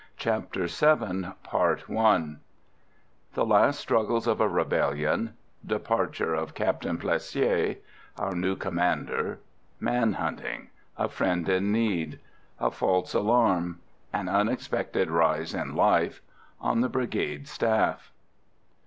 CHAPTER 0.17 0.61
VII 0.65 1.27
The 1.75 2.39
last 3.45 3.79
struggles 3.79 4.25
of 4.25 4.41
a 4.41 4.47
rebellion 4.49 5.35
Departure 5.63 6.33
of 6.33 6.55
Captain 6.55 6.97
Plessier 6.97 7.75
Our 8.17 8.33
new 8.33 8.55
commander 8.55 9.41
Man 9.79 10.13
hunting 10.13 10.71
A 10.97 11.07
friend 11.07 11.47
in 11.47 11.71
need 11.71 12.19
A 12.59 12.71
false 12.71 13.13
alarm 13.13 13.79
An 14.11 14.27
unexpected 14.27 15.11
rise 15.11 15.53
in 15.53 15.75
life 15.75 16.23
On 16.59 16.81
the 16.81 16.89
Brigade 16.89 17.47
Staff. 17.47 18.11